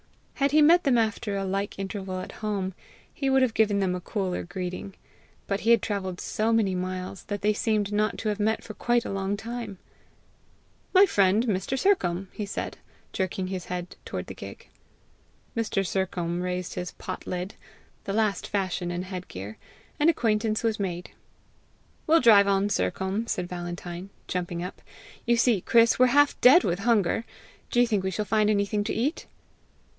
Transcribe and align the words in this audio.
Had 0.33 0.49
he 0.49 0.63
met 0.63 0.83
them 0.83 0.97
after 0.97 1.37
a 1.37 1.45
like 1.45 1.77
interval 1.77 2.19
at 2.19 2.31
home, 2.41 2.73
he 3.13 3.29
would 3.29 3.43
have 3.43 3.53
given 3.53 3.77
them 3.79 3.93
a 3.93 4.01
cooler 4.01 4.41
greeting; 4.41 4.95
but 5.45 5.59
he 5.59 5.69
had 5.69 5.83
travelled 5.83 6.19
so 6.19 6.51
many 6.51 6.73
miles 6.73 7.23
that 7.25 7.43
they 7.43 7.53
seemed 7.53 7.93
not 7.93 8.17
to 8.17 8.29
have 8.29 8.39
met 8.39 8.63
for 8.63 8.73
quite 8.73 9.05
a 9.05 9.11
long 9.11 9.37
time. 9.37 9.77
"My 10.95 11.05
friend, 11.05 11.45
Mr. 11.45 11.77
Sercombe," 11.77 12.27
he 12.31 12.47
said, 12.47 12.77
jerking 13.13 13.45
his 13.47 13.65
head 13.65 13.95
toward 14.03 14.25
the 14.25 14.33
gig. 14.33 14.69
Mr. 15.55 15.85
Sercombe 15.85 16.41
raised 16.41 16.73
his 16.73 16.93
POT 16.93 17.27
LID 17.27 17.53
the 18.05 18.13
last 18.13 18.47
fashion 18.47 18.89
in 18.89 19.03
head 19.03 19.27
gear 19.27 19.59
and 19.99 20.09
acquaintance 20.09 20.63
was 20.63 20.79
made. 20.79 21.11
"We'll 22.07 22.21
drive 22.21 22.47
on, 22.47 22.69
Sercombe," 22.69 23.27
said 23.29 23.47
Valentine, 23.47 24.09
jumping 24.27 24.63
up. 24.63 24.81
"You 25.27 25.37
see, 25.37 25.61
Chris, 25.61 25.99
we're 25.99 26.07
half 26.07 26.41
dead 26.41 26.63
with 26.63 26.79
hunger! 26.79 27.25
Do 27.69 27.79
you 27.79 27.85
think 27.85 28.03
we 28.03 28.09
shall 28.09 28.25
find 28.25 28.49
anything 28.49 28.83
to 28.85 28.93
eat?" 28.93 29.27